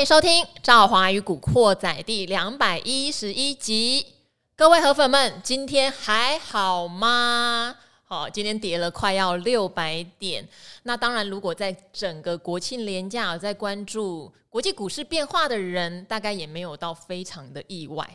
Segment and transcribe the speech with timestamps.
[0.00, 4.06] 欢迎收听《赵华与古惑仔》第两百一十一集。
[4.56, 7.76] 各位河粉们，今天还好吗？
[8.04, 10.48] 好，今天跌了快要六百点。
[10.84, 18.08] 那当然，如果在整个国庆连假在关注国际股市变化的人，大概也没有到非常的意外，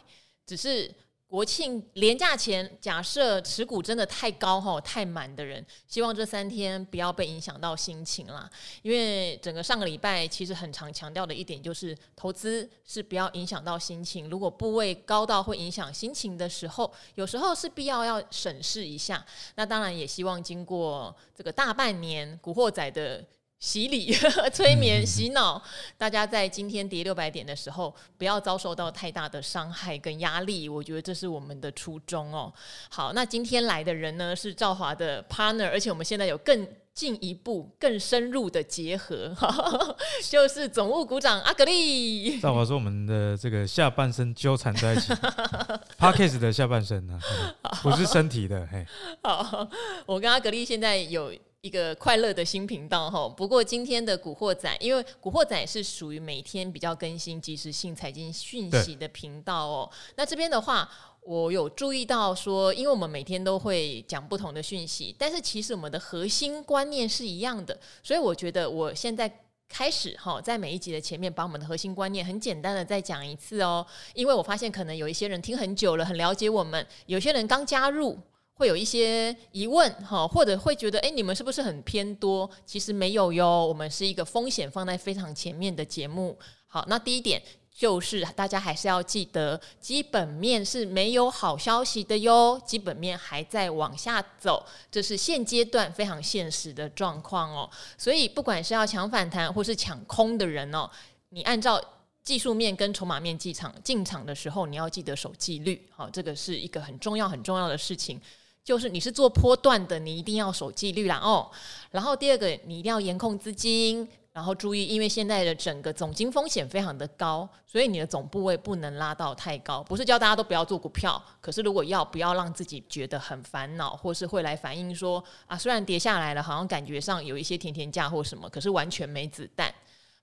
[0.48, 0.92] 只是。
[1.36, 8.50] 国庆连假前，假设持股真的太高吼、太满的人，希望这三天不要被影响到心情啦。
[8.84, 14.30] 因为整个上个礼拜其实很常强调的一点就是，投资是不要影响到心情。
[14.30, 19.26] 如果部位高到会影响心情的时候，有时候是必要要审视一下。
[19.56, 23.22] 那当然也希望经过这个大半年古惑仔的。
[23.60, 24.14] 洗礼、
[24.54, 25.62] 催眠、洗脑，
[25.98, 30.70] 大家在今天跌六百点的时候，不要遭受到太大的伤害跟压力。
[30.70, 32.54] 我觉得这是我们的初衷哦。
[32.90, 39.36] 好，那今天来的人呢是赵华的 partner，而且我们现在有更进一步、更深入的结合，
[40.30, 42.40] 就是总务股长阿格力。
[42.40, 45.12] 赵华说：“我们的这个下半身纠缠在一起，
[45.98, 47.20] Podcast 的下半身呢、
[47.62, 48.86] 啊，不是身体的。”嘿，
[49.24, 49.68] 好，
[50.06, 51.34] 我跟阿格力现在有。
[51.66, 59.90] 一个快乐的新频道哈，不过今天的古惑仔，因为古惑仔是属于每天比较更新即时性财经讯息的频道哦。
[60.16, 60.88] 那这边的话，
[61.22, 78.20] 我有注意到说，因为我们每天都会讲不同的讯息，但是其实我们的核心观念是一样的，所以我觉得我现在开始哈，在每一集的前面把我们的核心观念很简单的再讲一次哦，因为我发现可能有一些人听很久了，很了解我们，有些人刚加入。
[78.56, 82.50] 会有一些疑问哈，或者会觉得，诶，你们是不是很偏多？
[82.66, 86.38] 其实没有哟，我们是一个风险放在非常前面的节目。
[86.68, 97.70] 好，那第一点就是大家还是要记得，基本面是没有好消息的哟，基本面还在往下走，这是现阶段非常现实的状况哦。
[97.98, 100.90] 所以，不管是要抢反弹或是抢空的人哦，
[101.30, 101.82] 你按照
[102.24, 105.86] 技术面跟筹码面进场进场的时候，你要记得守纪律。
[105.92, 108.20] 好，这个是一个很重要很重要的事情。
[108.66, 111.50] 就是你是做波段的，你一定要守纪律啦哦。
[111.92, 119.84] 然后第二个，你一定要严控资金，然后注意，因为现在的整个总经风险非常的高，所以你的总部位不能拉到太高。
[119.84, 129.72] 不是叫大家都不要做股票，可是如果要，不要让自己觉得很烦恼，或是会来反映说啊，虽然跌下来了，好像感觉上有一些甜甜价或什么，可是完全没子弹。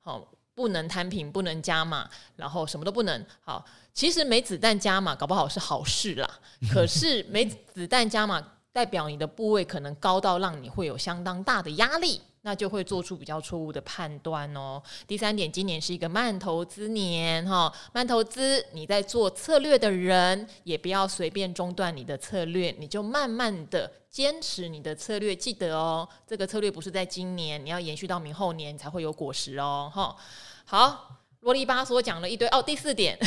[0.00, 0.20] 好，
[0.52, 3.24] 不能摊平，不能加码，然后什么都不能。
[3.44, 3.64] 好。
[3.94, 6.40] 其实没子弹加码，搞不好是好事啦。
[6.72, 8.42] 可是没子弹加码，
[8.72, 14.82] 代表你的部位可能高到让你会有相当大的压力，那就会做出比较错误的判断哦。
[15.06, 25.36] 第三点，今年是一个慢投资年哈，慢投资，你在做策略的人也不要随便中断你的策略，你就慢慢的坚持你的策略。
[25.36, 29.92] 记得哦，这个策略不是在今年，你要延续到明后年才会有果实哦。
[29.94, 30.16] 哈，
[30.64, 31.18] 好。
[31.42, 33.18] 啰里吧嗦讲了一堆哦，第四点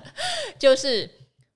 [0.58, 1.10] 就是，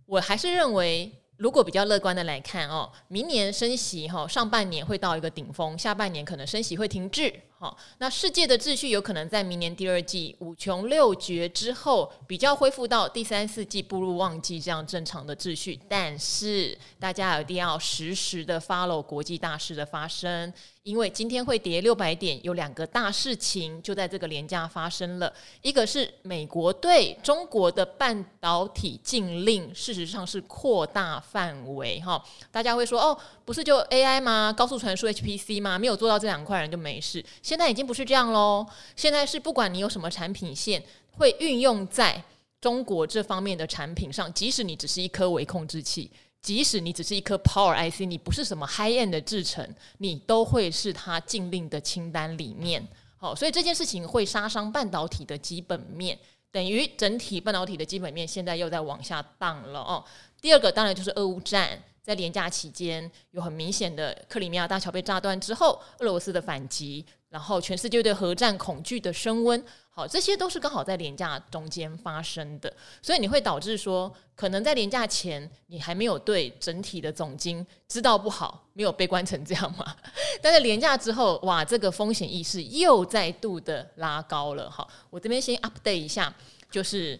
[0.07, 7.33] 我还是认为，如果比较乐观的来看哦，明年升息哈，上半年会到一个顶峰，下半年可能升息会停滞。
[7.59, 15.81] 好，那世界的秩序有可能在明年第二季五穷六绝之后，比较恢复到第三四季步入旺季这样正常的秩序。
[15.89, 20.53] 但是大家一定要实时的 follow 国际大事的发生，
[20.83, 25.33] 因为今天会跌六百点，有两个大事情就在这个连假发生了。
[25.63, 32.23] 一个是美国对中国的半导体禁令，事实上是扩大范围哈。
[32.53, 34.53] 大家会说哦，不是就 AI 吗？
[34.55, 35.79] 高速传输 HPC 吗？
[35.79, 37.25] 没有做到这两块人就没事。
[37.47, 42.21] 现在已经不是这样喽，现在是不管你有什么产品线会运用在
[42.61, 46.11] 中国这方面的产品上，即使你只是一颗微控制器，
[46.43, 49.65] 即使你只是一颗 Power IC，你不是什么 High End 的制程，
[49.99, 52.85] 你都会是它禁令的清单里面。
[53.17, 56.19] 好，所以这件事情会杀伤半导体的基本面，
[56.51, 60.05] 等于整体半导体的基本面现在又在往下荡了哦。
[60.41, 61.81] 第二个当然就是俄乌战。
[62.03, 79.97] 在廉价期间，有很明显的克里米亚大桥被炸断之后，俄罗斯的反击，然后全世界对核战恐惧的升温，好，这些都是刚好在廉价中间发生的，所以你会导致说，可能在廉价前你还没有对整体的总经知道不好，没有悲观成这样嘛？
[80.41, 86.35] 但是廉价之后，哇，这个风险意识又再度的拉高了，好，我这边先 update 一下，
[86.71, 87.19] 就是。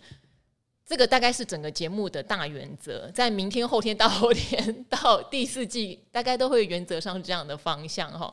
[0.87, 8.33] 这个大概是整个节目的大原则，在明天、后天到后天到第四季，大概都会原则上这样的方向哈。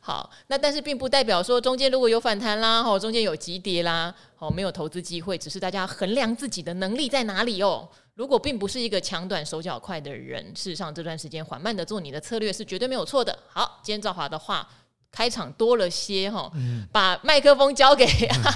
[0.00, 7.88] 好，那但是并不代表说中间如果有反弹啦，哈，中间有急跌啦，哦，没有投资机会，只是大家衡量自己的能力在哪里哦。
[8.14, 13.38] 如果并不是一个抢短手脚快的人，事实上这段时间缓慢的做你的策略是绝对没有错的。
[13.48, 14.68] 好，今天赵华的话
[15.12, 16.50] 开场多了些哈，
[16.90, 18.04] 把麦克风交给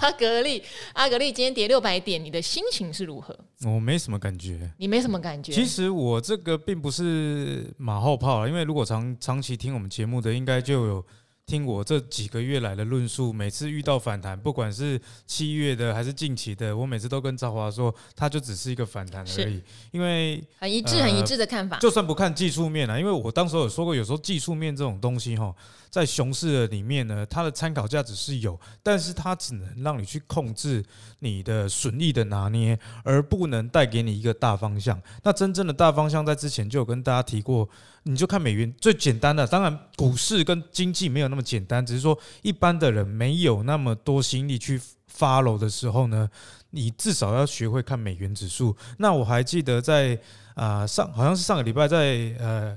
[0.01, 0.63] 阿格力。
[0.95, 3.39] 阿格力 今天跌六百点，你的心情是如何？
[3.67, 4.69] 我没什么感觉。
[4.79, 5.53] 你没什么感觉？
[5.53, 11.07] 其实我这个并不是马后炮，因为如果长长期听我们节目的，应该就有。
[11.47, 19.63] 听我这几个月来的论述，每次遇到反弹，不管是七月的还是近期的，我每次都跟赵华说，它就只是一个反弹而已。
[19.93, 21.79] 因为很一致、很一致的看法。
[21.79, 25.55] 就算不看技术面啊，因为我当时有说过，有时候技术面这种东西哈，
[25.89, 30.85] 在熊市的里面呢，它的参考价值是有，但是它只能让你去控制
[31.21, 35.01] 你的损益的拿捏，而不能带给你一个大方向。
[35.23, 37.69] 那真正的大方向，在之前就有跟大家提过。
[38.09, 44.81] 你就看美元最简单的，当然股市跟经济没有那么那么简单，只是说一般的人没有那么多心力去
[45.15, 46.27] follow 的时候呢，
[46.71, 48.75] 你至少要学会看美元指数。
[48.97, 50.19] 那我还记得在
[50.55, 52.75] 啊上好像是上个礼拜在呃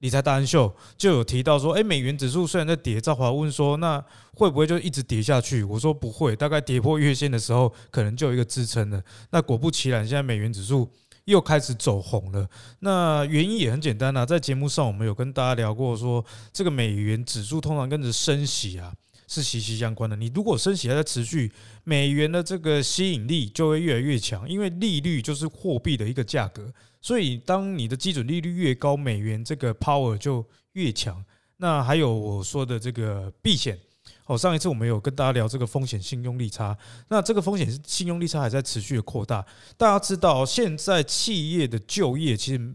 [0.00, 4.04] 理财达人秀就有提到说，诶，美元指数虽然在跌，赵华问说，那
[4.34, 5.62] 会不会就一直跌下去？
[5.62, 9.00] 我说不会，大概跌破月线的时候，可能就有一个支撑了。
[9.30, 10.90] 那果不其然，现在美元指数。
[11.30, 12.48] 又开始走红了，
[12.80, 18.92] 那原因也很简单啊，在节目上我们有跟大家聊过，说这个美元指数通常跟着升息啊
[19.28, 20.16] 是息息相关的。
[20.16, 21.52] 你如果升息还在持续，
[21.84, 31.24] 美元的这个吸引力就会越来越强，因为利率就是货币的一个价格，所以当你的基准利率越高，美元这个 power 就越强。
[31.56, 33.78] 那还有我说的这个避险。
[34.30, 36.78] 哦，上一次我们有跟大家聊这个风险信用利差，
[37.08, 39.44] 那这个风险信用利差还在持续的扩大。
[39.76, 42.74] 大家知道，现在企业的就业其实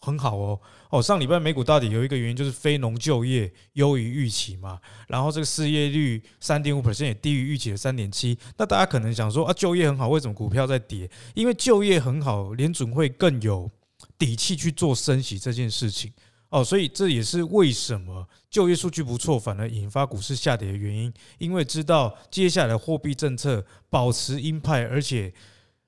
[0.00, 0.60] 很好哦。
[0.90, 4.78] 哦，上礼拜美股大跌有一个原因就是非农就业优于预期嘛，
[5.08, 8.38] 然后这个失业率三点五 percent 也低于预期的三点七。
[8.56, 11.10] 那大家可能想说啊，就业很好，为什么股票在跌？
[11.34, 13.68] 因为就业很好，联准会更有
[14.16, 16.12] 底气去做升息这件事情。
[16.52, 21.10] 哦，所以这也是为什么就业数据不错，反而引发股市下跌的原因。
[21.38, 25.32] 因为知道接下来货币政策保持鹰派，而且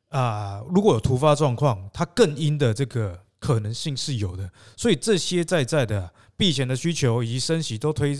[0.08, 4.50] 啊，如果有突发状况，它更鹰的这个可能性是有的。
[4.75, 8.19] 所以这些在在的避险的需求以及升息都推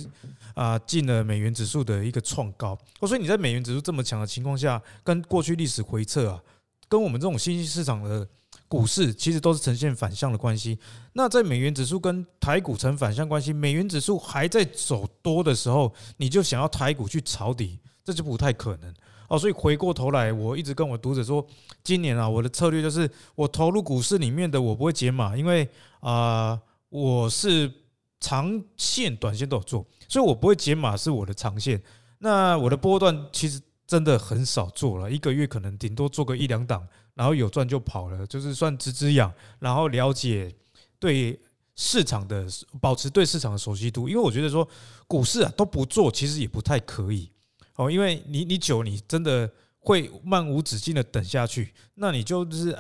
[0.53, 2.79] 啊进了美元指数的一个创高。
[3.01, 6.43] 所以你在美元指数这么强的情况下，跟过去历史回测啊，
[6.91, 8.29] 跟我们这种新兴市场的。
[8.67, 10.79] 股市其实都是呈现反向的关系。
[11.13, 18.93] 那在美元指数跟台股成反向关系，美元指数还在走多的时候，你就想要台股去抄底，这就不太可能
[19.29, 19.39] 哦。
[19.39, 21.47] 所以回过头来，我一直跟我读者说，
[21.85, 25.69] 今年啊，我的策略就是我投入股市里面的，我不会解码，因为
[26.01, 26.59] 啊，
[26.89, 27.71] 我是
[28.19, 31.81] 长线、短线都有做，所以我不会解码是我的长线。
[32.19, 36.85] 那我的波段其实真的很少做了，一个月可能顶多做个一两档。
[37.15, 40.53] 然后有赚就跑了，就是算止止痒，然后了解
[40.99, 41.41] 对
[41.77, 42.47] 市场的
[42.81, 44.69] 保持对市场的熟悉度，因为我觉得说
[45.07, 47.31] 股市啊都不做，其实也不太可以
[47.77, 52.77] 哦，因为你你久你真的会漫无止境的等下去，那你就是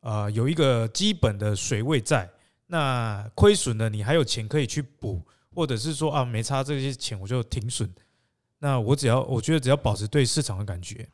[0.00, 2.30] 呃有一个基本的水位在，
[2.68, 5.20] 那亏损了你还有钱可以去补，
[5.54, 7.90] 或者是说啊没差这些钱我就停损，
[8.58, 11.08] 那我只要我觉得只要保持对市场的感觉。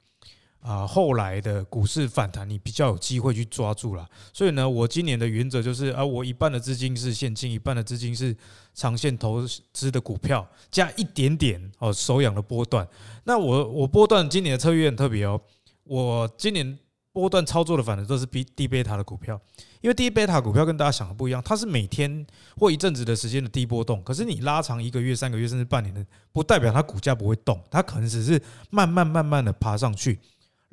[0.64, 4.08] 啊，后来的股市反弹，你比较有机会去抓住了。
[4.32, 8.34] 所以呢，我今年的原则就是啊，我一半的资金是现金，一半的资金是
[8.72, 12.88] 长线投资的股票，加一点点哦手痒的波段。
[13.24, 15.38] 那我我波段今年的策略很特别哦，
[15.82, 16.78] 我今年
[17.12, 19.38] 波段操作的反正都是低低贝塔的股票，
[19.82, 26.02] 因为低贝塔股票跟大家想的不一样，它是每天或一阵子的时间的低波动，可是你拉长一个月、三个月甚至半年的，
[26.32, 28.40] 不代表它股价不会动，它可能只是
[28.70, 30.18] 慢慢慢慢的爬上去。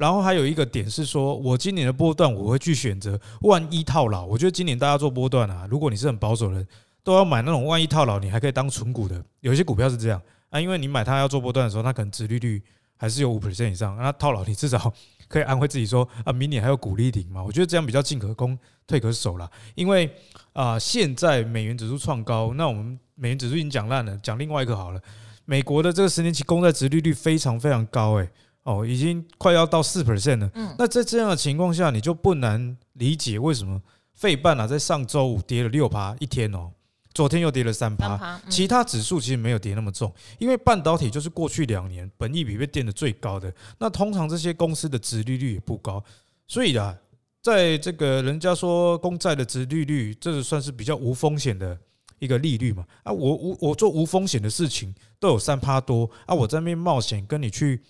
[0.02, 4.26] 然后还有一个点是说，我今年的波段我会去选择万一套牢。
[4.26, 6.68] 我觉得今年大家做波段啊，如果你是很保守的人，
[7.04, 9.24] 都要买那种万一套牢，你还可以当存股的。
[9.42, 12.60] 有些股票是这样啊，因为你买它要做波段的时候，它可能殖利率
[12.98, 14.92] 还是有五 percent 以上，那套牢你至少
[15.30, 17.44] 可以安慰自己说啊，明年还有股利顶嘛。
[17.44, 19.48] 我觉得这样比较进可攻退可守了。
[19.76, 20.12] 因为
[20.54, 25.00] 啊，现在美元指数创高，那我们美元指数已经讲烂了，讲另外一个好了。
[25.46, 28.28] 美国的这个十年期公债殖利率非常非常高，诶。
[28.64, 30.52] 哦，已经快要到四 percent 了。
[30.54, 33.82] 嗯，那在这样的情况下，你就不难理解为什么
[34.14, 36.72] 费半啊，在上周五跌了六趴一天哦，
[37.12, 43.52] 昨天又跌了三趴，其他指数其实没有跌那么重，因为半导体就是过去两年本益比被垫的最高的。
[43.80, 46.04] 那通常这些公司的殖利率也不高，
[46.48, 46.96] 所以啊，
[47.42, 51.76] 在这个人家说公债的殖利率，这个算是比较无风险的
[52.20, 52.86] 一个利率嘛。
[53.02, 57.82] 啊，我我我做无风险的事情都有三趴多啊，我在那边冒险跟你去。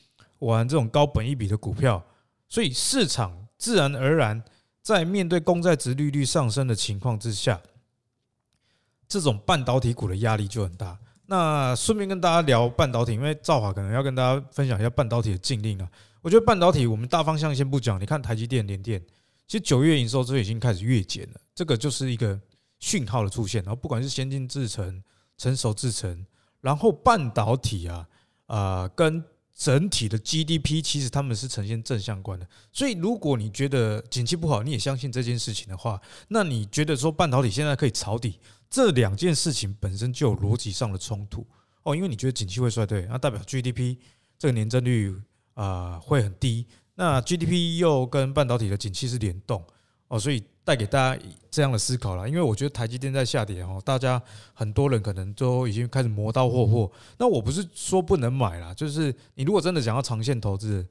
[0.41, 2.03] 玩这种高本一笔的股票，
[2.47, 4.43] 所以市场自然而然
[4.81, 7.61] 在面对公债殖利率上升的情况之下，
[9.07, 10.97] 这种半导体股的压力就很大。
[11.27, 15.89] 那顺便跟大家聊半导体，因为兆华可能要跟大家分享一下半导体的禁令啊。
[16.21, 19.01] 我觉得半导体我们大方向先不讲，你看台积电、联电，
[19.47, 22.39] 其实九月营收就已经开始月减了，这个就是一个
[22.79, 23.63] 讯号的出现。
[23.63, 25.01] 然后不管是先进制程、
[25.37, 26.25] 成熟制程，
[26.59, 28.07] 然后半导体啊，
[28.47, 29.23] 啊、跟
[29.61, 32.47] 整体的 GDP 其实他们是呈现正相关的。
[32.71, 38.39] 所以如果你觉得景气不好，你也相信这件事情的话，那你觉得说半导体现在可以抄底？
[38.71, 41.45] 这两件事情本身就有逻辑上的冲突
[41.83, 43.97] 哦，因为你觉得景气会衰退，那代表 GDP
[44.39, 45.15] 这个年增率
[45.53, 46.65] 啊会很低，
[46.95, 49.63] 那 GDP 又跟半导体的景气是联动
[50.07, 52.27] 哦，所以带给大家这样的思考了。
[52.27, 54.21] 因为我觉得台积电在下跌哦，大家
[54.53, 56.91] 很多人可能都已经开始磨刀霍霍。
[57.17, 60.85] 那我不是说不能买啦，就是你如果真的想要长线投资，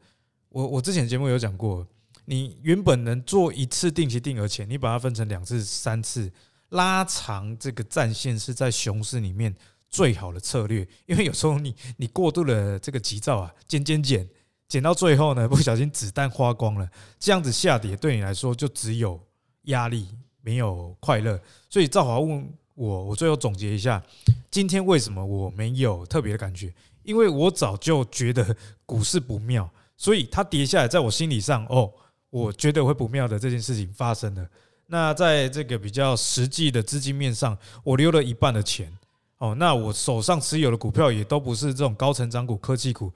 [0.49, 1.87] 我我之前节目有讲过，
[2.25, 6.31] 你原本能做一次定期定额钱，你把它分成两次、三次。
[6.71, 9.53] 拉长这个战线是在熊市里面
[9.89, 14.29] 最好的策略， 因为有时候你你过度的这个急躁啊，减减减
[14.69, 19.21] 减到最后呢，不小心子弹花光了，这样子下跌对你来说就只有
[19.65, 20.09] 压力，
[20.43, 21.41] 没有快乐。
[21.69, 24.03] 所以赵华问我，我最后总结一下，
[24.51, 26.73] 今天为什么我没有特别的感觉？
[27.03, 31.91] 因为我早就觉得股市不妙，所以它跌下来，在我心理上，哦，
[32.29, 34.47] 我觉得会不妙的这件事情发生了。
[34.87, 38.93] 那在这个比较实际的资金面上，我留了一半的钱
[39.39, 39.55] 哦。
[39.55, 43.13] 那我手上持有的股票也都不是这种高成长股、科技股，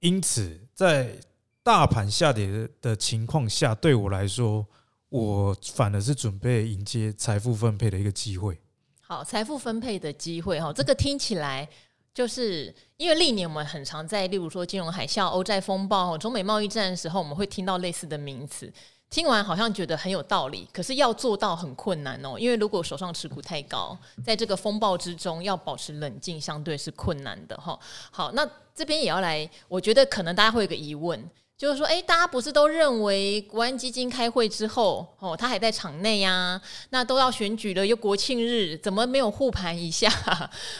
[0.00, 1.16] 因此在
[1.62, 4.66] 大盘下跌的情况下，对我来说，
[5.08, 8.60] 我反而是准备迎接财富分配的一个机会。
[9.00, 11.68] 好，财富分配的机会哈，这个听起来
[12.12, 18.72] 就是因为历年我们很常在，例如说金融海啸、欧债风暴、中美贸易战的时候，我们会听到类似的名词。
[19.08, 22.36] 听完好像觉得很有道理，可是要做到很困难哦。
[22.36, 27.78] 因为如果手上持股太高，在这个风暴之中要保持冷静，相对是困难的哈。
[28.10, 28.44] 好，那
[28.74, 31.30] 这边也要来，我觉得可能大家会有个疑问。
[31.58, 36.62] 就是说，哎，大家不是都认为国安基金开会之后，哦，他还在场内呀、啊？
[36.90, 40.10] 那都要选举了，又国庆日，怎么没有护盘一下？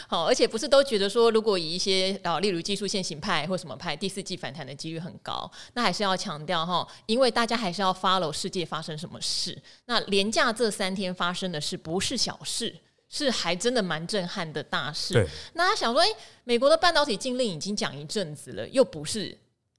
[0.07, 9.57] 好， 而且不是都觉得说，如果以一些啊，例如技术线型派或什么派，第四季反弹的几率很高，那还是要强调哈，因为大家还是要 follow 世界发生什么事。
[9.85, 12.75] 那连假这三天发生的事不是小事，
[13.09, 15.15] 是还真的蛮震撼的大事。
[15.15, 19.35] 对，那他想说，诶，美国的半导体禁令已经讲一阵子了，又不是。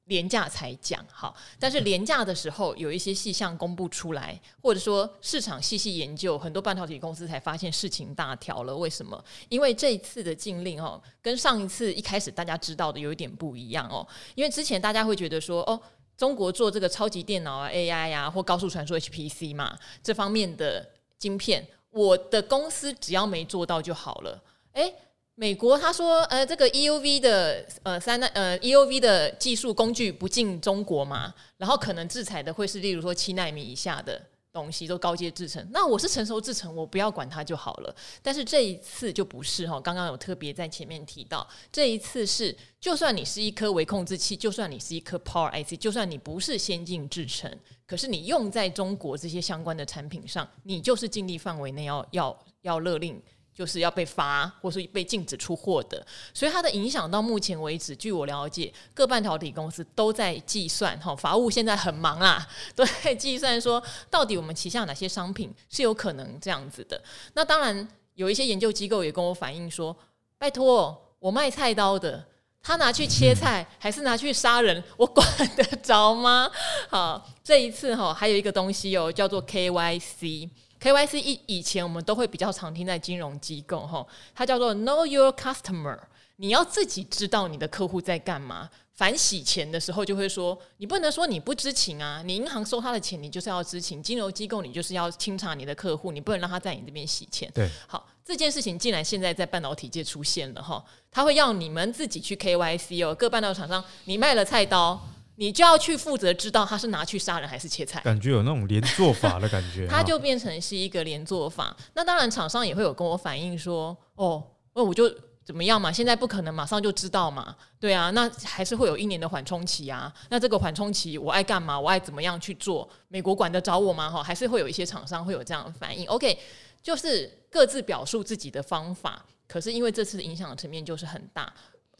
[0.08, 8.76] 廉价才讲好，但是廉价的时候有一些细项公布出来，或者说市场细细研究，很多半导体公司才发现事情大条了。
[8.76, 9.22] 为什么？
[9.48, 14.06] 因为这一次的禁令哦，跟上一次一开始大家知道的有一点不一样哦。
[14.34, 15.80] 因为之前大家会觉得说，哦，
[16.16, 24.42] 中国做这个超级电脑啊、AI 呀、啊，或高速传输 HPC 嘛，这方面的晶片，我的公司只要没做到就好了。
[24.72, 24.94] 诶。
[25.40, 34.20] 美国他说，呃，这个 EUV 的呃三呃 EUV 的技术工具不进中国嘛，然后可能制裁的会是例如说七奈米以下的
[34.52, 37.94] 东西都高阶制程，那我是成熟制程，我不要管它就好了。
[38.20, 47.48] 但是这一次就不是哈，刚刚有特别在前面提到，这一次是就算你是一颗微控制器，就算你是一颗 Power IC，就算你不是先进制程，
[47.86, 53.22] 可是你用在中国这些相关的产品上，你就是尽力范围内要要要勒令。
[53.58, 62.46] 就是要被罚，或是被禁止出货的，所以它的影响到目前为止，据我了解，各半导体公司都在计算，哈，法务现在很忙啊，
[62.76, 67.02] 都在计算说，到底我们旗下哪些商品是有可能这样子的。
[67.34, 69.96] 那当然，有一些研究机构也跟我反映说，
[70.38, 72.24] 拜托，我卖菜刀的，
[72.62, 76.48] 他拿去切菜还是拿去杀人，我管得着吗？
[76.88, 80.48] 好，这一次哈，还有一个东西哦，叫做 KYC。
[80.80, 85.98] KYC 以以前我们都会比较常听在金融机构哈，它叫做 Know Your Customer，
[86.36, 88.70] 你要自己知道你的客户在干嘛。
[88.94, 97.48] 反洗钱的时候就会说，你不能说你不知情啊，你银行收他的钱，你就是要知情；金融机构你就是要清查你的客户，你不能让他在你这边洗钱。
[97.54, 105.00] 对，好，这件事情竟然现在在半导体界出现了哈，他会要你们自己去 KYC 哦，各半导体厂商，你卖了菜刀。
[105.40, 111.76] 你就要去负责知道他是拿去杀人还是切菜，感觉有那种连坐法的感觉， 它就变成是一个连坐法。
[111.94, 114.42] 那当然，厂商也会有跟我反映说，哦，
[114.74, 115.08] 那我就
[115.44, 115.92] 怎么样嘛？
[115.92, 120.12] 现在不可能马上就知道嘛，对啊，那还是会有一年的缓冲期啊。
[120.28, 121.78] 那这个缓冲期，我爱干嘛？
[121.78, 122.88] 我爱怎么样去做？
[123.06, 124.10] 美国管得着我吗？
[124.10, 126.04] 哈，还是会有一些厂商会有这样的反应。
[126.08, 126.36] OK，
[126.82, 131.52] 就是各自表述自己的方法，可是因为这次影响的层面就是很大。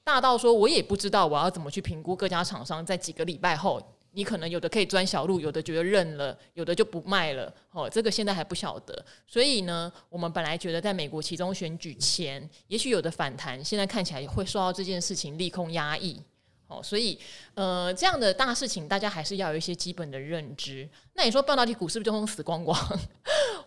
[0.09, 3.79] 大到说，我也不知道我要怎么去评估各家厂商在几个礼拜后，
[4.12, 7.53] 你可能有的可以钻小路，有的觉得认了，有的就不卖了。
[7.73, 9.05] 哦，这个现在还不晓得。
[9.27, 16.19] 所以呢，我们本来觉得在美国其中选举前，也许有的反弹，现在看起来会受到这件事情利空压抑。
[16.69, 17.19] 哦，所以
[17.55, 20.88] 呃，这样的大事情，大家还是要有一些基本的认知。
[21.12, 22.75] 那你说半导体股是不是就会死光光？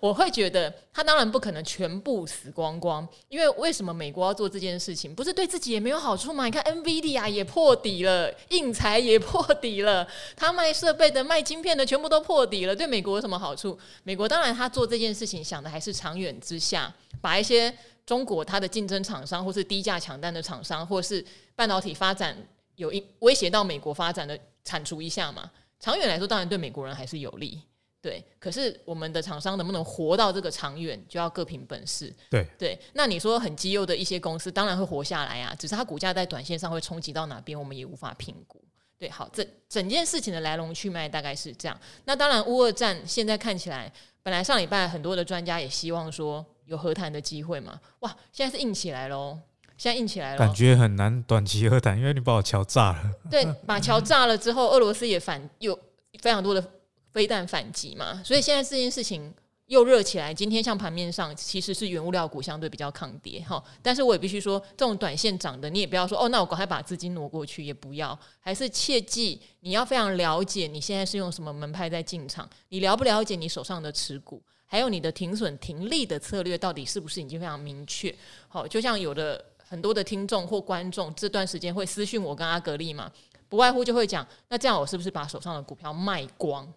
[0.02, 5.16] 我会觉得他当然不可能全部死光光，因为为什么美国要做这件事情？
[5.16, 6.46] 不是对自己也没有好处吗？
[6.46, 10.06] 你看 NVIDIA 也破底了，硬材也破底了，
[10.36, 13.78] 他卖设备的、卖晶片的全部都破底了，对美国有什么好处？
[14.04, 17.72] 美国当然他做这件事情想的还是长远之下，把一些
[18.04, 21.24] 中国它的竞争厂商，或是低价抢单的厂商，或是
[21.56, 22.36] 半导体发展。
[22.78, 25.52] 有一威胁到美国发展的铲除一下嘛？
[25.80, 27.62] 长远来说，当然对美国人还是有利。
[28.02, 32.12] 对，可是我们的厂商能不能活到这个长远，就要各凭本事。
[32.32, 38.60] 对对，那你说很绩优的一些公司，当然会活下来啊，只是它股价在短线上会冲击到哪边，我们也无法评估。
[38.98, 41.80] 对，好，这整件事情的来龙去脉大概是这样。
[42.06, 43.92] 那当然，乌二战现在看起来，
[44.24, 49.38] 本来上礼拜很多的专家也希望说有和谈的机会嘛，哇，现在是硬起来喽。
[49.78, 53.12] 现在硬起来了，感觉很难短期和谈，因为你把我桥炸了。
[53.32, 55.78] 对，把桥炸了之后，俄罗斯也反有
[56.22, 56.64] 非常多的
[57.12, 59.34] 飞弹反击嘛，所以现在这件事情
[59.68, 60.34] 又热起来。
[60.34, 78.14] 今天像盘面上其实是原物料股相对比较抗跌哈，但是我也必须说，这种短线涨的你也不要说哦，那我赶快把资金挪过去，也不要，还是切记你要非常了解你现在是用什么门派在进场，你了不了解你手上的持股，还有你的停损停利的策略到底是不是已经非常明确？
[78.48, 79.46] 好，就像有的。
[79.72, 83.10] 很多的听众或观众这段时间会私讯我跟阿格力嘛，
[83.48, 86.68] 不外乎就会讲，那这样我是不是把手上的股票卖光？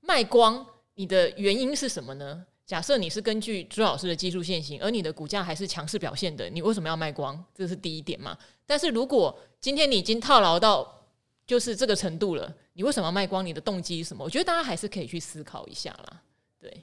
[0.00, 2.44] 卖光，你的原因是什么呢？
[2.64, 7.44] 假设你是根据朱老师的技术线型，而你的股价还是强势表现的，你为什么要卖光？
[7.54, 8.36] 这是第一点嘛。
[8.66, 11.04] 但是如果今天你已经套牢到
[11.46, 13.46] 就是这个程度了，你为什么要卖光？
[13.46, 14.24] 你的动机是什么？
[14.24, 16.22] 我觉得大家还是可以去思考一下啦。
[16.58, 16.82] 对，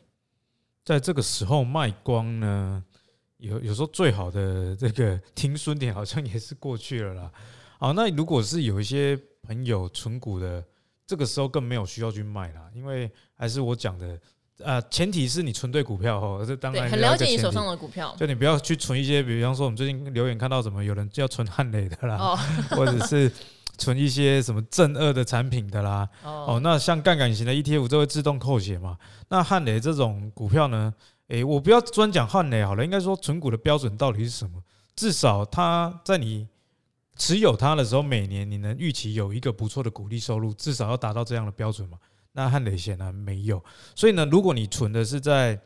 [0.86, 2.84] 在这个时候卖光呢？
[3.38, 7.32] 有有时候最好的这个 停损点好像也是过去了啦。
[7.78, 10.64] 好，那如果是有一些朋友存股的，
[11.14, 14.20] 这个时候更没有需要去卖啦，因为还是我讲的，
[14.64, 16.44] 呃，前提是你存对股票哦。
[16.44, 22.40] 这当然很了解你手上的股票，就你不要去存一些，比方说我们最近留言看到什么有人要存汉磊的啦，哦、
[22.76, 23.32] 或者是
[23.78, 26.10] 存一些什么正二的产品的啦。
[26.24, 28.98] 哦，哦，那像杠杆型的 ETF 就会自动扣血嘛。
[29.30, 30.92] 那汉磊这种股票呢？
[31.28, 34.64] 诶、欸，我不要专讲汉磊好了，应该说存股的标准到底是什么？
[34.96, 36.48] 至少它在你
[37.16, 41.98] 持有它的时候，每年你能预期有一个不错的股利收入，至少要达到这样的标准嘛？
[42.34, 43.64] 那汉磊显然没有，
[43.96, 45.60] 所以呢，如果你存的是在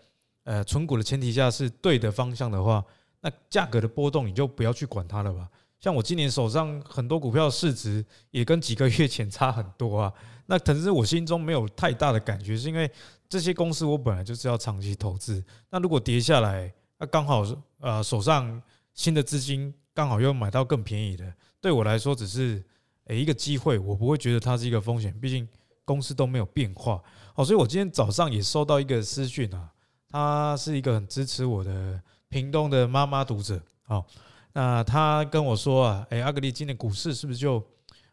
[0.43, 2.83] 呃存股的前提下是对的方向的话，
[3.21, 5.47] 那价格的波动你就不要去管它了吧。
[5.79, 10.13] 像我今年手上很多股票市值也跟几个月前差很多啊，
[10.47, 12.89] 那可是我心中没有太大的感觉，是因为。
[13.29, 17.43] 这些公司我本来就是要长期投资，那如果跌下来，那刚好
[17.81, 22.63] 呃手上新的资金刚好又买到更便宜的，对我来说只是
[23.05, 25.49] 诶一个机会，我不会觉得它是一个风险，毕竟
[25.83, 27.01] 公司都没有变化。
[27.33, 29.73] 哦，所以我今天早上也收到一个私讯啊，
[30.07, 34.05] 他是一个很支持我的屏东的妈妈读者，哦，
[34.53, 37.65] 那他跟我说啊，诶阿格力今年股市是不是就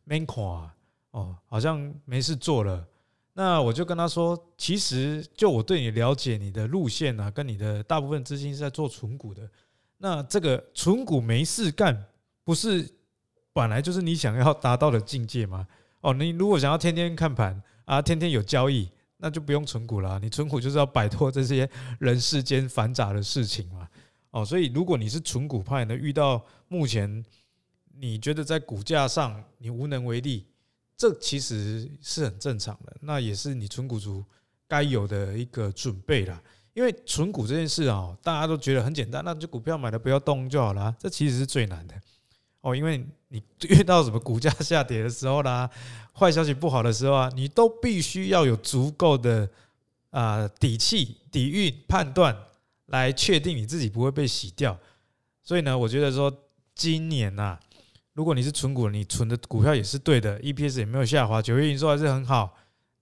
[0.04, 0.74] 没垮？
[1.10, 2.82] 哦，好像没事做了。
[3.34, 9.46] 那我就跟他说，其实就我对你了解，你的路线啊，跟你的大部分资金是在做存股的。
[9.98, 12.06] 那这个存股没事干，
[12.42, 12.88] 不是
[13.52, 15.66] 本来就是你想要达到的境界吗？
[16.00, 20.18] 哦，你如果想要天天看盘啊，天天有交易，那就不用存股了。
[20.18, 23.88] 你存股就是要摆脱这些人世间繁杂的事情嘛。
[24.30, 27.24] 哦，所以如果你是存股派呢，遇到目前
[27.96, 30.46] 你觉得在股价上你无能为力。
[30.96, 34.24] 这其实是很正常的，那也是你存股族
[34.68, 36.40] 该有的一个准备啦。
[36.74, 40.94] 因为存股这件事啊，大家都觉得很简单，那就股票买了不要动就好了。
[40.98, 41.94] 这其实是最难的
[42.60, 45.70] 哦，因为你遇到什么股价下跌的时候啦，
[46.12, 49.48] 坏消息不好的时候啊，你都必须要有足够的
[50.10, 52.36] 啊底气、底蕴、判断
[52.86, 54.78] 来确定你自己不会被洗掉。
[55.42, 56.32] 所以呢，我觉得说
[56.74, 57.58] 今年呐。
[58.14, 62.54] 如果你是存股，你存的股票也是对的，EPS 也没有下滑，九月营收还是很好，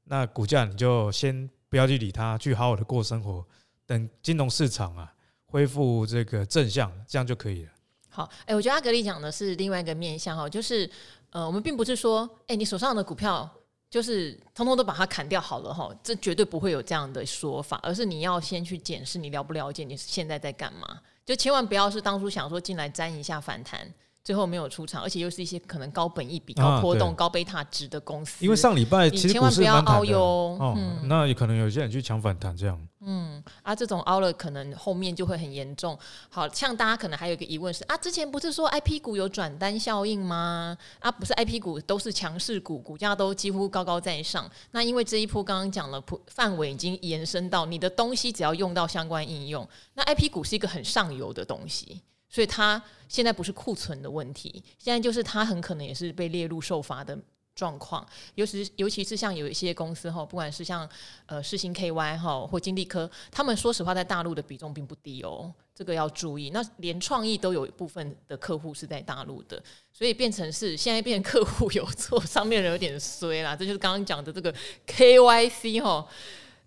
[0.05, 3.47] 那股价你就先不要去理它，去好好的过生活，
[3.87, 5.13] 等金融市场啊
[5.47, 7.71] 恢复这个正向，这样就可以了。
[8.09, 10.89] 好，哎、我觉得阿格力讲的是另外一个面向哈，就是
[11.31, 13.49] 呃，我们并不是说，哎、你手上的股票
[13.89, 23.93] 就是通通都把它砍掉好了哈，这绝对不会有这样的说法，而是你要先去检视你了不了解你现在在干嘛，就千万不要是当初想说进来沾一下反弹。
[24.25, 28.45] 最后没有出场，而且又是一些可能高本益比、高波动、啊、高贝塔值的公司。
[28.45, 30.21] 因为上礼拜其实千万不要凹哟。
[30.61, 32.81] 哦，嗯、那也可能有些人去抢反弹这样。
[33.05, 35.99] 嗯，啊，这种凹了，可能后面就会很严重。
[36.29, 40.79] 好像大家可能还有一个疑问是啊，之前不是说 IP 股有转单效应吗？
[41.01, 44.49] 啊，不是 IP 股都是强势股，股价都几乎高高在上。
[44.71, 52.03] 那因为这一波刚刚讲了，范围已经延伸到你的东西只要用到相关应用，那 IP 股是一个很上游的东西。
[52.33, 57.17] 所以它现在不是库存的问题，现在就是它很可能也是被列入受罚的
[57.55, 58.05] 状况。
[58.37, 60.89] 尤其尤其是像有一些公司哈，不管是像
[61.27, 66.49] 呃世星 KY 哈或金丽科，他们说实话在大陆的比重并不低哦，这个要注意。
[66.49, 73.55] 那连创意都有一部分的客户是在大陆的，所以变成是现在变成客户有错，上面人有点衰啦。
[73.55, 74.51] 这就是刚刚讲的这个
[74.87, 76.09] KYC 哈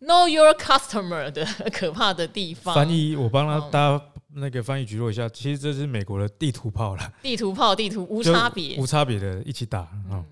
[0.01, 2.75] ，Know Your Customer 的 可怕的地方。
[2.75, 3.95] 翻译我帮他搭。
[3.95, 7.13] 嗯那个翻译举落一下，其实这是美国的地图炮了。
[7.21, 9.87] 地图炮，地图无差别，无差别的一起打。
[10.11, 10.25] 嗯，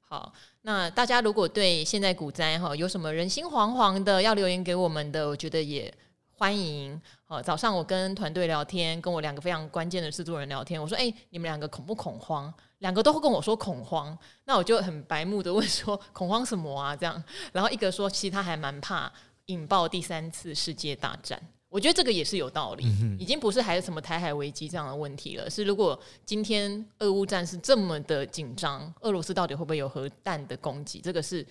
[0.00, 5.92] 好，那大家如果对现在股灾哈有什么人心惶惶的要留言给我们的，我觉得也
[6.30, 7.00] 欢迎。
[7.26, 17.20] 好，早上我跟团队聊天，跟我两个非常关键的制作人聊天，我说：“哎，你们两个恐不恐慌？”两个都会跟我说恐慌，那我就很白目的问说：“恐慌什么啊？”这样，
[17.52, 19.12] 然后一个说：“其实他还蛮怕
[19.46, 22.84] 引爆第三次世界大战。”我觉得这个也是有道理，
[23.18, 25.50] 已经不是还有什么台海危机这样的问题了。
[25.50, 30.98] 是如果今天俄乌战是这么的紧张，俄罗斯到底会不会有核弹的攻击？
[30.98, 31.46] 这个是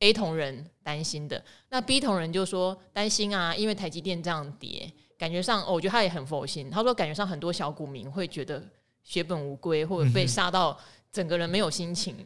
[0.00, 1.40] A 同仁担心的。
[1.68, 6.68] 那 B 同仁就说担心啊，因为台积电这样跌，感觉上，哦，我觉得他也很佛心。
[6.68, 8.60] 他说感觉上很多小股民会觉得
[9.04, 10.76] 血本无归，或者被杀到
[11.12, 12.16] 整个人没有心情，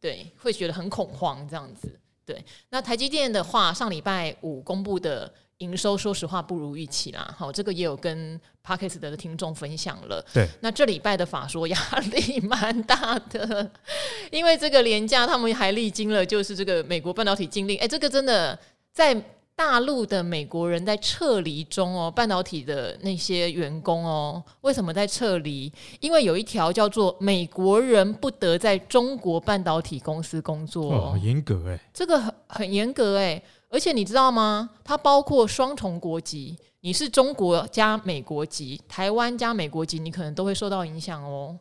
[0.00, 1.98] 对，会觉得很恐慌这样子。
[2.24, 5.34] 对，那台积电的话，上礼拜五公布的。
[5.60, 10.24] 营收说实话不如预期啦，好，这个也有跟 Podcast 的听众分享了。
[10.32, 11.78] 对，那这礼拜的法说压
[12.12, 13.70] 力 蛮大的，
[14.30, 18.58] 因为这个廉价他们还历经了，就是这个美国半导体禁令，哎，这个真的
[18.90, 19.14] 在
[19.54, 25.70] 大陆的美国人在撤离中哦，半导体的那些员工哦，为什么在撤离？
[26.00, 33.42] 因为有一条叫做美国人不得在中国半导体公司工作，哦，严格哎，这个很很严格哎。
[33.70, 34.68] 而且你知道吗？
[34.82, 41.56] 它包括双重国籍，你是中国加美国籍，台湾加美国籍，你可能都会受到影响哦。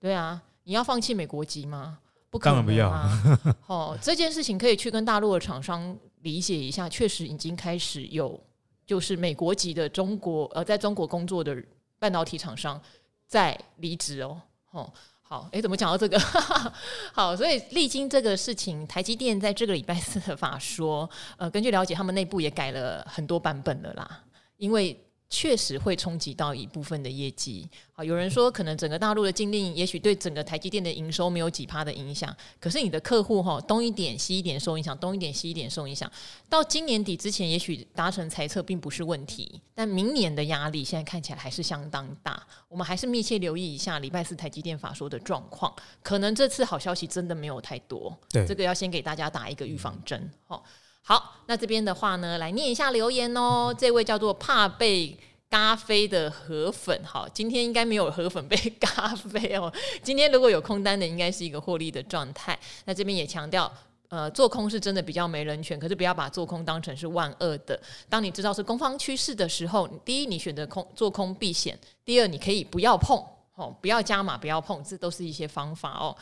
[0.00, 1.98] 对啊，你要放弃美国籍吗？
[2.30, 3.54] 不可能啊，当然不要。
[3.68, 8.40] 哦，这件事情可以去跟大陆的厂商理解一下，确实已经开始有，
[8.86, 11.54] 就是美国籍的中国呃，在中国工作的
[11.98, 12.80] 半导体厂商
[13.26, 14.40] 在离职哦。
[14.70, 14.90] 哦。
[15.30, 16.18] 好，诶，怎么讲到这个？
[17.14, 24.24] 好，所以历经这个事情，台积电在这个礼拜四的法说，呃，根据了解，他们内部也改了很多版本了啦，
[24.56, 25.00] 因为。
[25.30, 27.66] 确实会冲击到一部分的业绩。
[27.92, 32.36] 好，有人说可能整个大陆的禁令，也许对整个台积电的营收没有几趴的影响。
[32.58, 36.10] 可是你的客户哈，东一点西一点受影响，东一点西一点受影响。
[36.48, 42.44] 到今年底之前，也许达成猜测并不是问题，但明年的压力现在看起来还是相当大。
[42.68, 45.72] 我们还是密切留意一下礼拜四台积电法说的状况。
[46.02, 48.18] 可能这次好消息真的没有太多。
[48.28, 50.28] 对，这个要先给大家打一个预防针。
[50.48, 50.64] 好。
[51.02, 53.74] 好，那这边的话呢，来念一下留言哦。
[53.76, 55.16] 这位叫做怕被
[55.48, 59.72] 咖啡的河粉，好，今天应该没有河粉被咖啡哦。
[60.02, 62.56] 今天如果有空单的，应该是一个获利的状态。
[62.84, 63.72] 那这边也强调，
[64.08, 67.80] 呃，做空是真的比较没人权，可是不要把做空当成是万恶的。
[68.08, 73.20] 当你知道是攻方趋势的时候，第一，你选择空做空避险；第二，你可以不要碰，
[73.56, 76.16] 哦，不要加码，不要碰，这都是一些方法哦。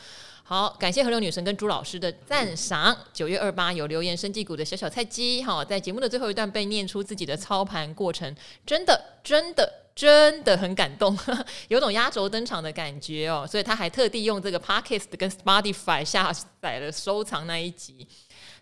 [0.49, 2.97] 好，感谢河流女神跟朱老师的赞赏。
[3.13, 8.35] 九月二八有留言，生技股的小小菜鸡，哈，在节目的最后一段被念出自己的操盘过程，
[8.65, 11.15] 真的，真的，真的很感动，
[11.69, 13.45] 有种压轴登场的感觉哦。
[13.47, 18.07] 所以他还特地用这个 Podcast 跟 Spotify 下载了收藏那一集。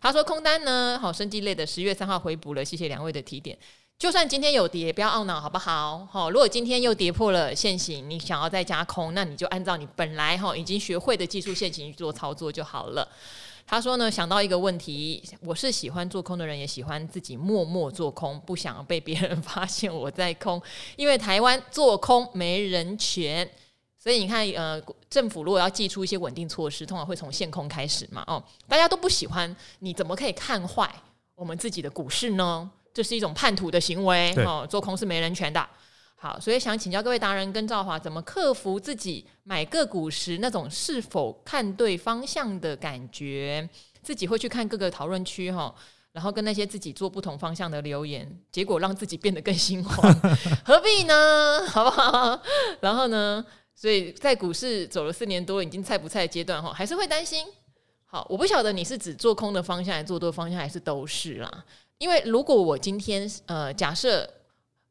[0.02, 3.58] 他说空单呢，好，生技类的十月三号回补了，谢谢两位的提点。
[4.00, 6.08] 就算今天有跌，不要懊恼，好不好？
[6.12, 13.08] 好，如果今天又跌破了线型，你想要再加空，那你就按照你本来哈已经学会的技术线型去做操作就好了。
[13.66, 20.62] 他说呢，想到一个问题，我是喜欢做空的人，也喜欢自己默默做空，不想被别人发现我在空，
[20.96, 23.50] 因为台湾做空没人权，
[23.98, 24.80] 所以你看，呃，
[25.10, 28.24] 政府如果要祭出一些稳定措施，通常会从限空开始嘛。
[28.28, 30.88] 哦，大家都不喜欢，你怎么可以看坏
[31.34, 32.70] 我们自己的股市呢？
[32.98, 35.64] 这是一种叛徒的行为哦，做空是没人权的。
[36.16, 43.70] 好，所以想请教各位达人跟赵华，怎么克服自己买个股时那种是否看对方向的感觉？
[44.02, 45.72] 自己会去看各个讨论区哈，
[46.12, 50.12] 然后跟那些自己做不同方向的留言，结果让自己变得更心慌，
[50.66, 51.64] 何必呢？
[51.70, 52.42] 好不好？
[52.82, 53.46] 然后呢？
[53.76, 57.46] 所以在股市走了四年多，已经菜不菜的阶段哈，还是会担心。
[58.08, 61.64] 好，我不晓得你是指做空的方向，还是做多方向，还是都是啦。
[61.98, 64.30] 因为如果我今天呃，假设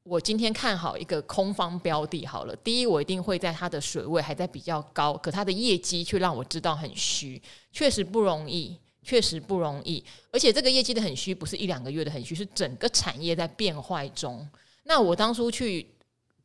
[0.03, 7.41] 我今天看好一个空方标的，好了，第一，我一定会在它的水位还在比较高，可它的业绩却让我知道很虚，
[7.73, 10.05] 确实不容易，确实不容易。
[10.31, 14.49] 而且这个业绩的很虚，不是一两个月的很虚，是整个产业在变坏中。
[14.85, 15.87] 那我当初去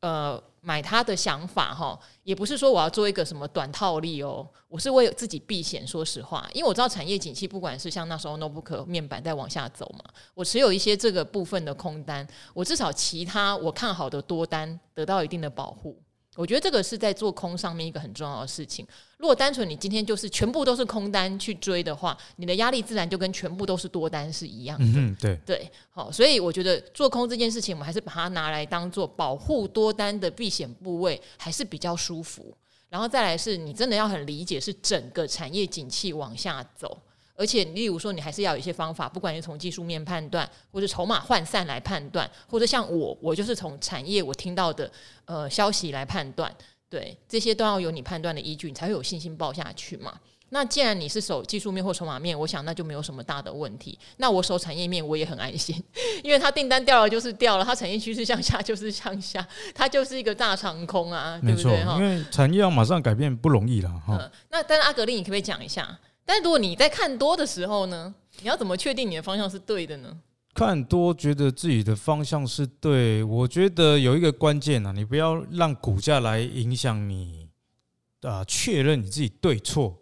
[0.02, 0.42] 呃。
[0.64, 5.88] 买它的想法哈，也不是说我要做一个什么短套利哦，我是为自己避险。
[5.88, 16.00] 说实话，因为我知道产业景气，不管是像那时候 notebook 面板在往下走嘛，我持有一些这个部分的空单，我至少其他我看好的多单得到一定的保护。
[16.36, 18.88] 我觉得这个是在做空上面一个很重要的事情。
[19.22, 25.00] 如果单纯你今天就是全部都是空单去追的话，你的压力自然就跟全部都是多单是一样的。
[25.00, 32.52] 嗯，对对，好，所以我觉得做空这件事情，我们还是把它拿来当做保护多单的避险部位，还是比较舒服。
[32.90, 36.98] 然后再来是你真的要很理解，是整个产业景气往下走。
[37.34, 44.92] 而且，例如说，你还是要有一些方法，不管是从技术面判断，或者筹码涣散来判断，或者像我，我就是从产业我听到的
[45.26, 46.54] 呃消息来判断，
[46.92, 50.14] 对，这些都要有你判断的依据，你才会有信心报下去嘛。
[50.50, 53.98] 那既然你是守技术面或筹码面，我想那就没有什么大的问题。
[54.18, 55.82] 那我守产业面，我也很安心，
[56.22, 61.80] 因为它订单掉了就是掉了，它产业趋势向下就是向下，它 就是一个大长空啊，对不对？
[61.80, 64.32] 因为产业要马上改变不容易了哈、嗯。
[64.50, 65.98] 那但是阿格力，你可不可以讲一下？
[66.26, 70.18] 但如果你在看多的时候呢，你要怎么确定你的方向是对的呢？
[70.54, 77.48] 看多觉得自己的方向是对，我觉得有一个关键啊，你不要让股价来影响你
[78.22, 79.98] 啊，确认你自己对错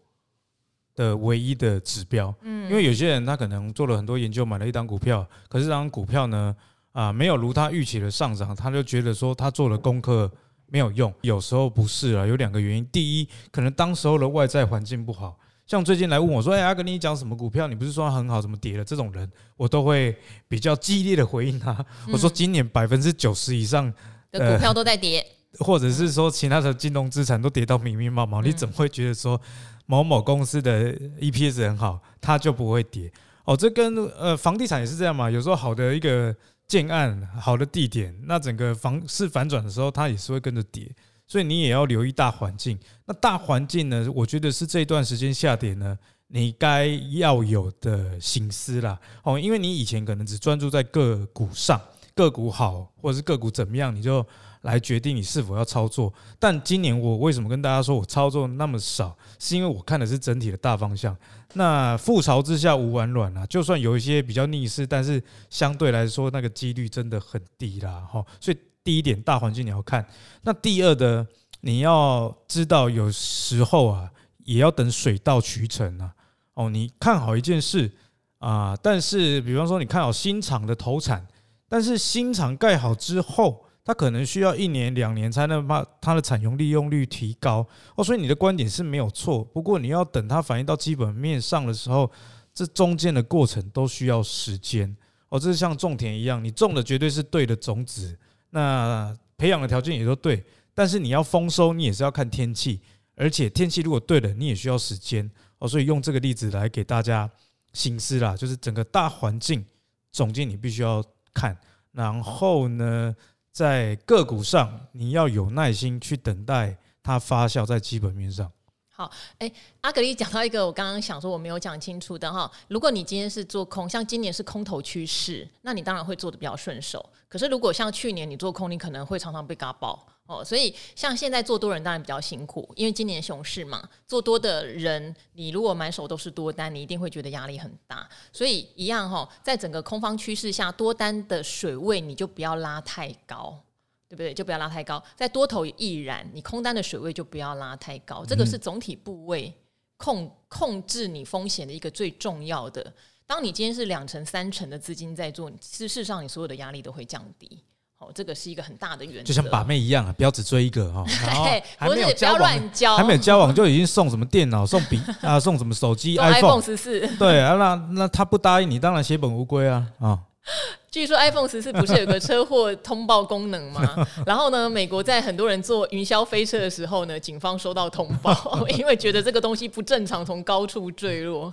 [0.95, 2.33] 的唯一的指标。
[2.41, 6.53] 嗯，因为有些人他可能做了很多研究，买了一档股票，可是这档股票呢
[6.91, 10.29] 啊没有如他预期的上涨，他就觉得说他做了功课
[10.65, 11.13] 没有用。
[11.21, 15.38] 有时候不是啊，有两个原因，第一，可能当时候的外在环境不好。
[15.69, 17.67] 像最近来问我说：“哎，阿格力，你讲什么股票？
[17.67, 21.85] 你不是说它很好，怎么跌了？”这种人，我都会比较激烈的回应他。
[22.11, 23.93] 我说：“今年百分之九十以上
[24.31, 25.23] 的股票都在跌，
[25.59, 29.39] 或者是说其他的金融资产都跌到密密麻麻，你怎么会觉得说
[29.85, 33.11] 某某公司的 EPS 很好，它就不会跌？
[33.45, 35.29] 哦，这跟呃房地产也是这样嘛。
[35.29, 36.35] 有时候好的一个
[36.67, 40.91] 建案、好的地点，那整个房市反转的时候，它也是会跟着跌。”
[41.29, 42.77] 所以你也要留意大环境。
[43.05, 44.05] 那大环境呢？
[44.15, 45.95] 我觉得是这段时间下跌呢，
[46.27, 48.99] 你该要有的心思啦。
[49.23, 51.79] 哦，因为你以前可能只专注在个股上，
[52.15, 54.25] 个股好或者是个股怎么样，你就
[54.61, 56.11] 来决定你是否要操作。
[56.39, 59.15] 但今年我为什么跟大家说我操作那么少？
[59.37, 61.15] 是因为我看的是整体的大方向。
[61.53, 63.45] 那覆巢之下无完卵啊！
[63.45, 68.07] 就算有一些比较逆势，但是相对来说那个几率真的很低啦。
[68.11, 68.57] 哈，所以。
[68.89, 70.03] 第一点，大环境你要看。
[70.41, 71.23] 那第二的，
[71.61, 74.09] 你要知道，有时候啊，
[74.45, 76.11] 也要等水到渠成啊。
[76.55, 77.91] 哦，你看好一件事
[78.39, 81.23] 啊，但是比方说，你看好新厂的投产，
[81.67, 87.63] 但是新厂盖好之后，它可能需要一年两年才能把它的产用利用率提高。
[87.95, 89.43] 哦，所以你的观点是没有错。
[89.43, 92.09] 不过你要等它反映到基本面上的时候，
[92.55, 94.97] 这中间的过程都需要时间。
[95.29, 98.17] 哦，这是像种田一样，你种的绝对是对的种子。
[98.49, 102.81] 那培养的条件也都对，但是你要丰收，你也是要看天气，
[103.15, 105.67] 而且天气如果对了，你也需要时间哦。
[105.67, 107.29] 所以用这个例子来给大家
[107.73, 109.65] 心思啦，就是整个大环境
[110.11, 111.57] 总结你必须要看，
[111.91, 113.15] 然后呢，
[113.51, 118.51] 在个股上你要有耐心去等待它发酵在基本面上。
[118.99, 122.51] 好，哎，阿格力讲到一个我刚刚想说我没有讲清楚的哈。
[122.67, 127.09] 如果你今天是做空，像今年是空头趋势，那你当然会做得比较顺手。
[127.29, 130.43] 可是如果像去年你做空，你可能会常常被嘎爆哦。
[130.43, 138.05] 所以像现在做多人当然比较辛苦，因为今年熊市嘛，做多的人你如果满手都是多单，你一定会觉得压力很大。
[138.33, 143.61] 所以一样哈，在整个空方趋势下，多单的水位你就不要拉太高。
[144.09, 144.33] 对不对？
[144.33, 149.53] 就不要拉太高，在多头亦然，你空单的水位就不要拉太高，这个是总体部位
[149.97, 152.91] 控控制你风险的一个最重要的。
[153.27, 157.63] 当你今天是两成、三成的资金在做，事实上你所有的压力都会降低。
[157.95, 159.23] 好，这个是一个很大的原则。
[159.23, 161.03] 就像把妹一样啊，不要只追一个哈。
[161.85, 167.05] 不是，不要乱交，还没有交往就已经送什么电脑、送笔 啊、送什么手机、 iPhone 十四。
[167.17, 170.17] 对啊，那那他不答应你，当然血本无归啊啊。
[170.91, 173.81] 据说 iPhone 十四不是有个车祸通报功能吗？
[174.25, 178.33] 然后呢，美国在很多人坐云霄飞车的时候呢，警方收到通报，
[178.75, 181.51] 因为觉得这个东西不正常，从高处坠落。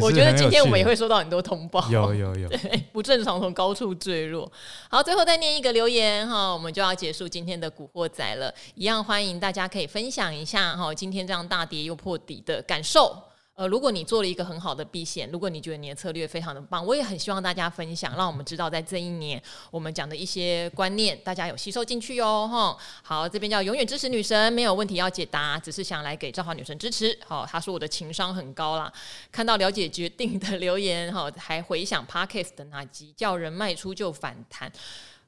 [0.00, 4.50] 我觉得今天我们也会收到很多通报，有有有，对，不正常从高处坠落。
[4.88, 8.52] 好，最后再念一个留言哈，我们就要结束今天的古惑仔了。
[8.74, 13.14] 一样欢迎大家可以分享一下哈，今天这样大跌又破底的感受。
[13.60, 22.74] 呃，如果你做了一个很好的避险，如果你觉得你的策略非常的棒，我也很希望大家分享，让我们知道在这一年我们讲的一些观念，大家有吸收进去哟，哈。
[23.02, 27.14] 好，这边叫永远支持女神，没有问题要解答，只是想来给赵华女神支持。
[27.26, 28.90] 好，他说我的情商很高啦，
[29.30, 34.72] 看到了解决定的留言，哈，还回想 Podcast 的那集叫人卖出就反弹。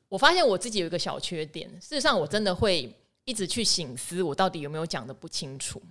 [0.09, 2.90] 我发现我自己有一个小缺点，事实上我真的会
[3.27, 5.83] 一直去醒思，我到底有没有讲得不清楚。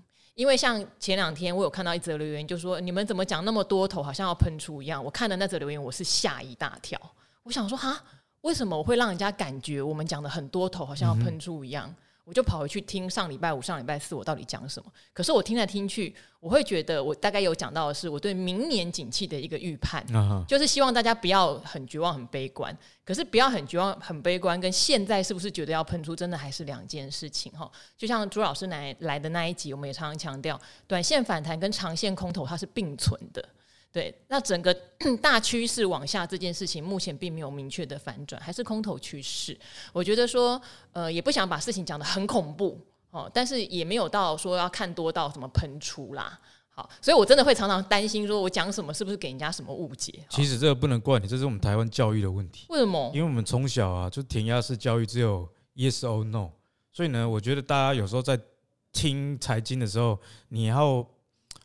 [0.41, 5.05] 因为像前两天我有看到一则留言，就说你们怎么讲那么多头，好像要喷出一样。
[5.05, 6.99] 我看的那则留言，我是吓一大跳。
[7.43, 8.01] 我想说哈，
[8.41, 11.93] 为什么我会让人家感觉我们讲的很多头，好像要喷出一样？
[12.31, 14.89] 我就跑回去听上礼拜五、上礼拜四我到底讲什么。
[15.11, 20.01] 可是我听来听去，我会觉得我大概有讲到的是我对明年景气的一个预判，
[20.47, 22.73] 就是希望大家不要很绝望、很悲观。
[23.03, 27.69] 可是不要很绝望、很悲观，跟现在是不是觉得要喷出，真的还是两件事情哈。
[27.97, 33.45] 就像朱老师来来的那一集，我们也常常强调，短线反弹跟长线空头它是并存的。
[33.93, 34.73] 对，那整个
[35.21, 39.57] 大趋势往下这件事情，目前并没有明确的反转，还是空头趋势。
[39.91, 40.59] 我觉得说，
[40.93, 46.39] 呃，也不想把事情讲得很恐怖哦，但是也没有到说要看多到什么喷出啦。
[46.69, 50.25] 好，所以我真的会常常担心，说我讲什么是不是给人家什么误解？
[50.29, 52.67] 其实这个不能怪你，这是我们台湾教育的问题。
[52.69, 53.11] 为什么？
[53.13, 56.49] 因为我们从小啊就填鸭式教育，只有 yes or no，
[56.93, 58.39] 所以呢，我觉得大家有时候在
[58.93, 61.05] 听财经的时候，你要。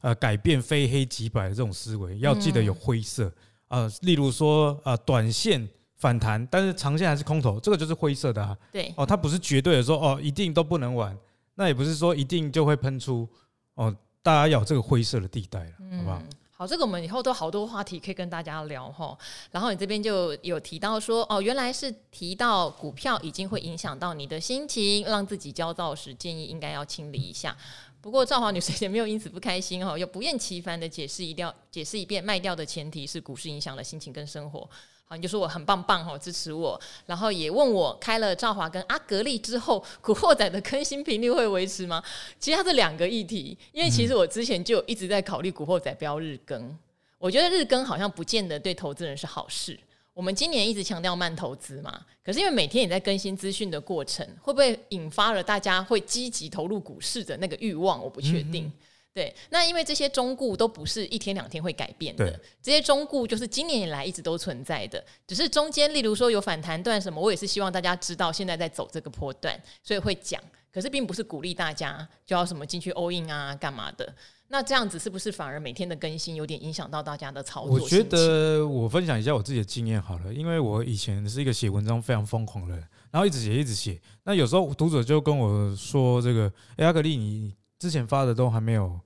[0.06, 3.28] 呃，改变非黑即白的这种思维，要记得有灰色
[3.66, 3.90] 呃。
[4.02, 8.56] 例如说，啊、呃，短线反弹，但是长线还是空头，这个就是灰色的啊。
[8.70, 11.18] 对，哦，它不是绝对的说，哦，一定都不能玩。
[11.56, 13.28] 那也不是说一定就会喷出。
[13.74, 13.92] 哦，
[14.22, 16.18] 大家要有这个灰色的地带了，好不好？
[16.22, 19.18] 嗯、好，这个我们以后都好多话题可以跟大家聊哈。
[19.50, 27.56] 然后你这边就有提到说，哦，原来是提到股票已经会影响到你的心情，让自己焦躁时，建议应该要清理一下。
[28.06, 34.60] 不过赵华女士也没有因此不开心哈，又不厌其烦的解释一掉，解释一遍卖掉的前提是股市影响了心情跟生活。
[35.06, 42.00] 好，你就说我很棒棒哈，支持我，然后也问我开了赵华跟阿格力之后，古惑仔的更新频率会维持吗？
[42.38, 46.78] 其实它是两个议题，因为其实我之前就一直在考虑古惑仔不要日更，
[47.18, 49.76] 我觉得日更好像不见得对投资人是好事。
[50.16, 58.02] 我们今年一直强调慢投资嘛，可是因为每天也在更新资讯的过程，会不会引发了大家会积极投入股市的那个欲望？
[58.02, 58.64] 我不确定。
[58.64, 58.72] 嗯、
[59.12, 74.14] 对，那因为这些中固都不是一天两天会改变的，这些中固就是今年以来一直都存在的，只是中间例如说有反弹段什么，我也是希望大家知道现在在走这个波段，所以会讲，可是并不是鼓励大家就要什么进去 all in 啊干嘛的。
[74.48, 77.72] 那这样子是不是反而每天的更新有点影响到大家的操作？
[77.72, 84.00] 我觉得我分享一下我自己的经验好了，因为我以前是一个写文章非常疯狂的人，然后一直写一直写。
[84.22, 88.98] 那有时候读者就跟我说：“这个哎，阿格力，你之前发的都还没有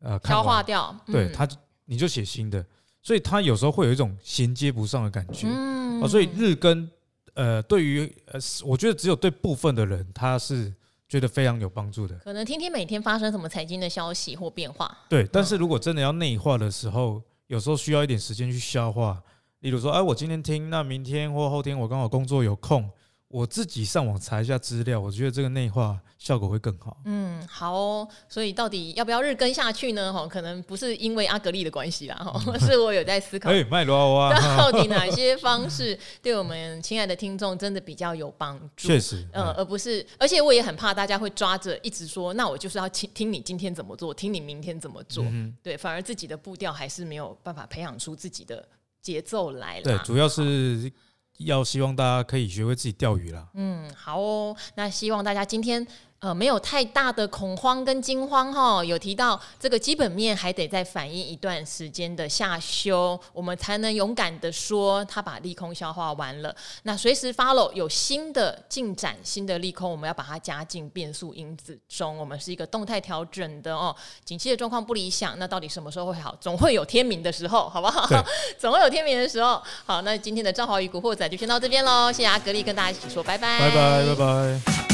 [0.00, 1.48] 呃消化掉，对他
[1.86, 2.64] 你就写新的，
[3.02, 5.46] 所以他有时候会有一种衔接不上的感觉。
[5.48, 6.86] 嗯，所以日更
[7.32, 10.72] 呃，对于呃，我觉得只有对部分的人他是。
[11.08, 14.96] 觉得非常有帮助的，可能听听每天发生什么财经的消息或变化。
[15.08, 19.22] 对，但是如果真的要内化的时候，有时候需要一点时间去消化。
[19.60, 22.90] 例如说，哎，我今天听，那明天或后天我刚好工作有空。
[23.34, 26.98] 我自己上网查一下资料，我觉得这个内化效果会更好。
[27.04, 28.08] 嗯，好哦。
[28.28, 30.12] 所以到底要不要日更下去呢？
[30.12, 33.50] 哈，可能不是因为阿格力的关系啦，哈， 是我有在思考。
[33.52, 38.86] 哎，麦罗啊， 到底哪些方式对我们亲爱的听众真的比较有帮助？
[38.86, 45.24] 确实，嗯，而不是，而且我也很怕大家会抓着一直说，那我就是要听听你今天怎么做，听你明天怎么做。
[45.24, 48.64] 嗯，对，反而自己的步调还是没有办法培养出自己的
[49.02, 49.82] 节奏来了。
[49.82, 50.92] 对，主要是。
[51.38, 53.48] 要希望大家可以学会自己钓鱼啦。
[53.54, 55.86] 嗯，好哦，那希望大家今天。
[56.24, 66.56] 呃，没有太大的恐慌跟惊慌哈，有提到这个基本面还得再反映一段时间的下修，我们才能勇敢的说它把利空消化完了。
[66.84, 72.16] 那随时 follow 有新的进展、新的利空，我们要把它加进变数因子中。
[72.16, 76.34] 我们是一个动态调整的哦，景气的状况不理想，那到底什么时候会好？
[76.40, 78.08] 总会有天明的时候，好不好？
[78.58, 79.62] 总会有天明的时候。
[79.84, 84.93] 好，那今天的赵华与古惑仔就先到这边喽，谢谢阿格力跟大家一起说拜拜，拜拜，拜拜。